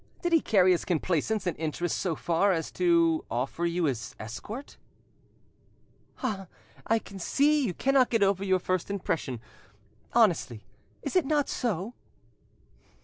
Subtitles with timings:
[0.23, 4.77] Did he carry his complaisance and interest so far as to offer you his escort?"
[6.23, 6.47] "Ah!
[6.87, 10.63] I see you cannot get over your first impression—honestly,
[11.03, 11.93] is it not so?"